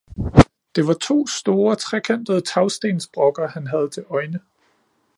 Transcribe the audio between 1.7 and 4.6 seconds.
trekantede tagstensbrokker, han havde til øjne.